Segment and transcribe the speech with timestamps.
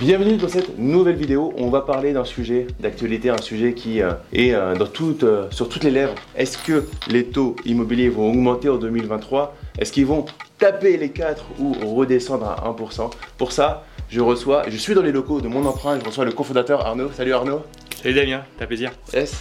[0.00, 1.52] Bienvenue dans cette nouvelle vidéo.
[1.58, 5.50] On va parler d'un sujet d'actualité, un sujet qui euh, est euh, dans toute, euh,
[5.50, 6.14] sur toutes les lèvres.
[6.34, 10.24] Est-ce que les taux immobiliers vont augmenter en 2023 Est-ce qu'ils vont
[10.56, 15.12] taper les 4 ou redescendre à 1% Pour ça, je reçois, je suis dans les
[15.12, 17.10] locaux de mon emprunt, je reçois le cofondateur Arnaud.
[17.12, 17.60] Salut Arnaud.
[18.02, 19.34] Salut Damien, t'as plaisir Yes.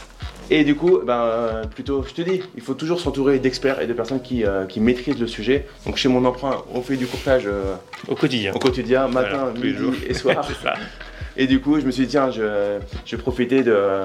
[0.52, 3.94] Et du coup, ben, plutôt, je te dis, il faut toujours s'entourer d'experts et de
[3.94, 5.68] personnes qui, euh, qui maîtrisent le sujet.
[5.86, 7.76] Donc chez mon emprunt, on fait du courtage euh,
[8.08, 8.54] Au quotidien.
[8.56, 10.48] au quotidien, matin, Voilà, midi et soir.
[11.38, 14.02] Et du coup, je me suis dit, tiens, je, je vais profiter de,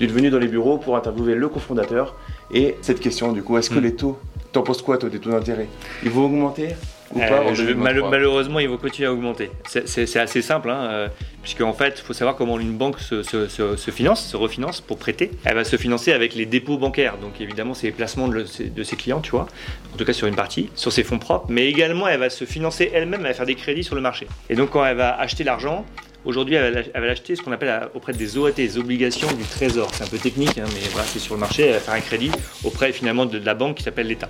[0.00, 2.16] d'une venue dans les bureaux pour interviewer le cofondateur.
[2.52, 3.82] Et cette question, du coup, est-ce que Hmm.
[3.84, 4.18] les taux,
[4.52, 5.68] t'en penses quoi, toi, des taux d'intérêt?
[6.02, 6.68] Ils vont augmenter?
[7.14, 8.02] Ou Euh, pas en je- 2023?
[8.02, 9.50] mal- malheureusement, il va continuer à augmenter.
[9.66, 11.08] C'est- assez simple, hein, euh,
[11.42, 14.36] puisque en fait, il faut savoir comment une banque se, se- se- se finance, se
[14.36, 15.30] refinance pour prêter.
[15.44, 17.16] Elle va se financer avec les dépôts bancaires.
[17.18, 19.46] Donc évidemment, c'est les placements de, le- de ses clients, tu vois,
[19.92, 21.46] en tout cas sur une partie, sur ses fonds propres.
[21.48, 24.26] Mais également, elle va se financer elle-même, elle va faire des crédits sur le marché.
[24.50, 25.84] Et donc quand elle va acheter l'argent,
[26.24, 29.88] Aujourd'hui, elle va l'acheter ce qu'on appelle à- auprès des OAT, des obligations du trésor.
[29.92, 31.64] C'est un peu technique, hein, mais voilà, c'est sur le marché.
[31.66, 32.30] Elle va faire un crédit
[32.62, 34.28] auprès finalement de la banque qui s'appelle l'État.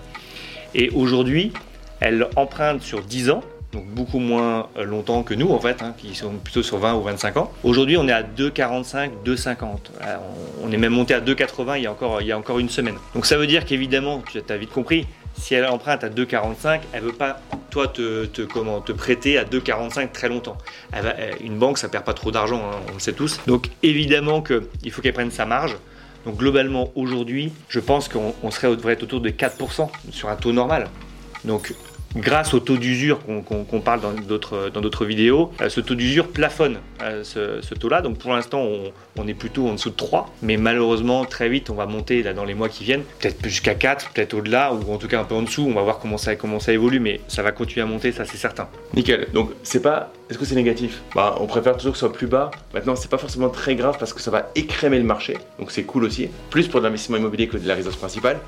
[0.74, 1.52] Et aujourd'hui,
[2.03, 5.95] elle emprunte sur 10 ans, donc beaucoup moins euh, longtemps que nous en fait, hein,
[5.97, 7.53] qui sont plutôt sur 20 ou 25 ans.
[7.62, 9.55] Aujourd'hui, on est à 2,45, 2,50.
[10.03, 10.17] Euh,
[10.62, 11.86] On est même monté à 2,80 il, y
[12.33, 12.97] a encore- une semaine.
[13.14, 15.06] Donc ça veut dire qu'évidemment, tu as vite compris,
[15.39, 20.58] si elle emprunte à 2,45, elle veut pas toi te, prêter à 2,45 très longtemps.
[21.41, 23.41] Une banque, ça perd pas trop d'argent, hein, on le sait tous.
[23.47, 25.77] Donc évidemment qu'il faut qu'elle prenne sa marge.
[26.27, 30.36] Donc globalement, aujourd'hui, je pense qu'on on serait, devrait être autour de 4% sur un
[30.36, 30.89] taux normal.
[31.45, 31.75] Donc
[32.16, 34.12] grâce au taux d'usure qu'on parle dans
[34.80, 38.02] d'autres vidéos, euh, ce taux d'usure plafonne euh, ce, taux-là.
[38.02, 38.66] Donc pour l'instant,
[39.16, 40.33] on, est plutôt en dessous de 3.
[40.42, 43.74] Mais malheureusement, très vite, on va monter là, dans les mois qui viennent, peut-être jusqu'à
[43.74, 45.64] 4, peut-être au-delà, ou en tout cas un peu en dessous.
[45.68, 46.33] On va voir comment ça,
[46.72, 48.68] évolue, mais ça va continuer à monter, ça c'est certain.
[48.94, 49.28] Nickel.
[49.33, 50.12] Donc, c'est pas.
[50.30, 51.02] Est-ce que c'est négatif?
[51.14, 52.50] Bah, on préfère toujours que ce soit plus bas.
[52.74, 55.36] Maintenant, c'est pas forcément très grave parce que ça va écrémer le marché.
[55.58, 56.28] Donc, c'est cool aussi.
[56.50, 58.38] Plus pour de l'investissement immobilier que de la résidence principale.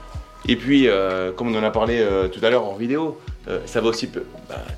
[0.46, 3.18] Et puis, euh, comme on en a parlé tout à l'heure en vidéo,
[3.48, 4.06] euh, ça va aussi.
[4.06, 4.22] bah,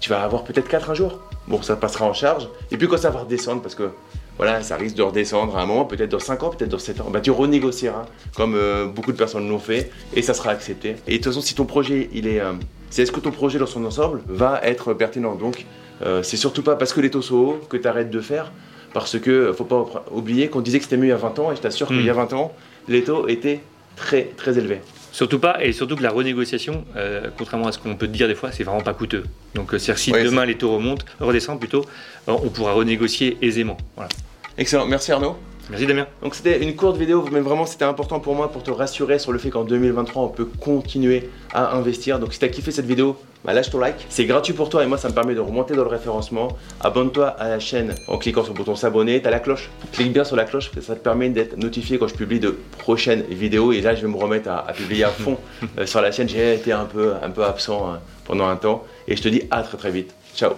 [0.01, 1.21] tu vas avoir peut-être 4 un jour.
[1.49, 2.49] Bon, ça passera en charge.
[2.71, 3.91] Et puis, quand ça va redescendre, parce que.
[4.39, 7.01] Voilà, ça risque de redescendre à un moment, peut-être dans 5 ans, peut-être dans 7
[7.01, 7.09] ans.
[7.11, 8.05] Bah, tu renégocieras,
[8.37, 10.97] comme euh, beaucoup de personnes l'ont fait, et ça sera accepté.
[11.07, 12.41] Et de toute façon, si ton projet, il est.
[12.41, 12.53] euh,
[12.91, 15.37] c'est est-ce que ton projet dans son ensemble va être pertinent?
[15.37, 15.65] Donc,
[16.05, 18.53] euh, c'est surtout pas parce que les taux sont hauts que tu arrêtes de faire,
[18.93, 21.51] parce que faut pas oublier qu'on disait que c'était mieux il y a 20 ans,
[21.53, 22.07] et je t'assure qu'il Mm.
[22.07, 22.53] y a 20 ans,
[22.89, 23.61] les taux étaient
[23.97, 24.83] très très élevés.
[25.17, 28.35] Surtout pas, et surtout que la renégociation, euh, contrairement à ce qu'on peut dire des
[28.35, 29.25] fois, c'est vraiment pas coûteux.
[29.55, 31.87] Donc euh, c'est-à-dire si Ouais, demain les taux remontent, redescendent plutôt,
[32.29, 33.79] euh, on pourra renégocier aisément.
[33.95, 34.11] Voilà.
[34.59, 35.39] Excellent, merci Arnaud.
[35.69, 36.07] Merci Damien.
[36.23, 39.33] Donc c'était une courte vidéo, mais vraiment c'était important pour moi pour te rassurer sur
[39.33, 42.21] le fait qu'en 2023 on peut continuer à investir.
[42.21, 44.07] Donc si t'as kiffé cette vidéo, bah lâche ton like.
[44.09, 46.57] C'est gratuit pour toi et moi ça me permet de remonter dans le référencement.
[46.81, 49.21] Abonne-toi à la chaîne en cliquant sur le bouton s'abonner.
[49.21, 49.71] T'as la cloche.
[49.93, 53.23] Clique bien sur la cloche, ça te permet d'être notifié quand je publie de prochaines
[53.23, 53.73] vidéos.
[53.73, 55.37] Et là je vais me remettre à, à publier à fond
[55.79, 56.29] euh, sur la chaîne.
[56.29, 58.85] J'ai été un peu, un peu absent euh, pendant un temps.
[59.09, 60.15] Et je te dis à très très vite.
[60.37, 60.53] Ciao